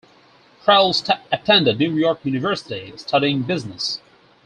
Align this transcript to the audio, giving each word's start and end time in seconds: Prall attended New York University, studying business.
Prall 0.65 0.95
attended 1.31 1.77
New 1.77 1.93
York 1.95 2.25
University, 2.25 2.91
studying 2.97 3.43
business. 3.43 4.01